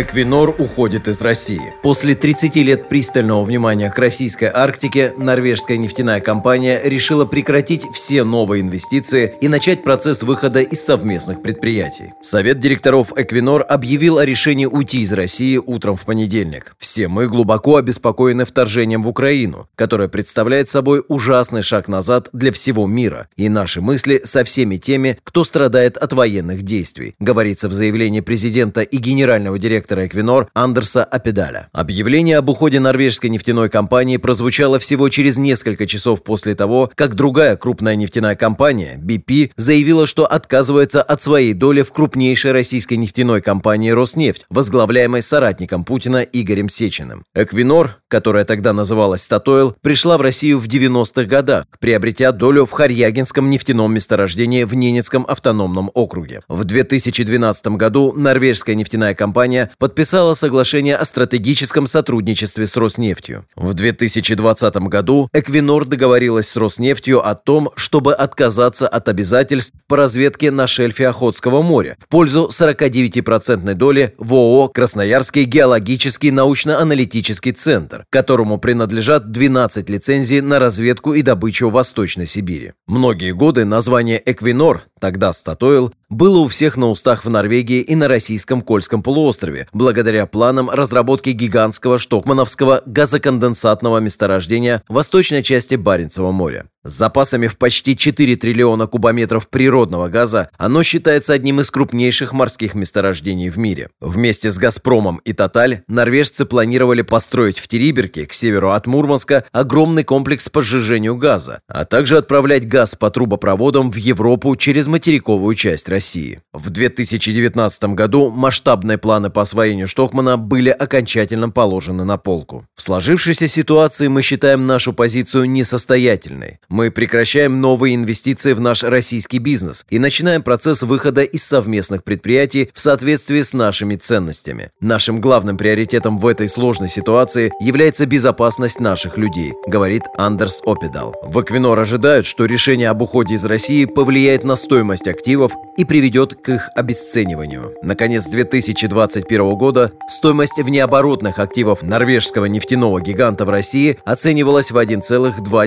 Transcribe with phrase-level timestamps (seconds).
[0.00, 1.74] Эквинор уходит из России.
[1.82, 8.62] После 30 лет пристального внимания к российской Арктике, норвежская нефтяная компания решила прекратить все новые
[8.62, 12.12] инвестиции и начать процесс выхода из совместных предприятий.
[12.22, 16.76] Совет директоров Эквинор объявил о решении уйти из России утром в понедельник.
[16.78, 22.86] Все мы глубоко обеспокоены вторжением в Украину, которое представляет собой ужасный шаг назад для всего
[22.86, 28.20] мира, и наши мысли со всеми теми, кто страдает от военных действий, говорится в заявлении
[28.20, 31.68] президента и генерального директора директора Эквинор Андерса Апедаля.
[31.72, 37.56] Объявление об уходе норвежской нефтяной компании прозвучало всего через несколько часов после того, как другая
[37.56, 43.90] крупная нефтяная компания, BP, заявила, что отказывается от своей доли в крупнейшей российской нефтяной компании
[43.90, 47.24] «Роснефть», возглавляемой соратником Путина Игорем Сечиным.
[47.34, 53.48] Эквинор, которая тогда называлась «Статойл», пришла в Россию в 90-х годах, приобретя долю в Харьягинском
[53.48, 56.40] нефтяном месторождении в Ненецком автономном округе.
[56.48, 63.46] В 2012 году норвежская нефтяная компания подписала соглашение о стратегическом сотрудничестве с Роснефтью.
[63.56, 70.50] В 2020 году Эквинор договорилась с Роснефтью о том, чтобы отказаться от обязательств по разведке
[70.50, 78.58] на шельфе Охотского моря в пользу 49% доли в ООО «Красноярский геологический научно-аналитический центр», которому
[78.58, 82.72] принадлежат 12 лицензий на разведку и добычу в Восточной Сибири.
[82.86, 88.08] Многие годы название «Эквинор», тогда «Статойл», было у всех на устах в Норвегии и на
[88.08, 96.66] российском Кольском полуострове, благодаря планам разработки гигантского штокмановского газоконденсатного месторождения в восточной части Баренцева моря.
[96.84, 102.76] С запасами в почти 4 триллиона кубометров природного газа оно считается одним из крупнейших морских
[102.76, 103.90] месторождений в мире.
[104.00, 110.04] Вместе с «Газпромом» и «Тоталь» норвежцы планировали построить в Териберке, к северу от Мурманска, огромный
[110.04, 115.88] комплекс по сжижению газа, а также отправлять газ по трубопроводам в Европу через материковую часть
[115.88, 116.42] России.
[116.52, 122.66] В 2019 году масштабные планы по освоению Штокмана были окончательно положены на полку.
[122.76, 126.60] В сложившейся ситуации мы считаем нашу позицию несостоятельной.
[126.70, 132.68] Мы прекращаем новые инвестиции в наш российский бизнес и начинаем процесс выхода из совместных предприятий
[132.74, 134.70] в соответствии с нашими ценностями.
[134.78, 141.14] Нашим главным приоритетом в этой сложной ситуации является безопасность наших людей, говорит Андерс Опедал.
[141.22, 146.34] В Эквинор ожидают, что решение об уходе из России повлияет на стоимость активов и приведет
[146.34, 147.72] к их обесцениванию.
[147.82, 155.66] Наконец 2021 года стоимость внеоборотных активов норвежского нефтяного гиганта в России оценивалась в 1,2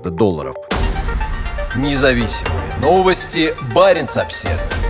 [0.00, 0.56] миллиарда долларов.
[1.76, 3.54] Независимые новости.
[3.74, 4.89] Барин обседный.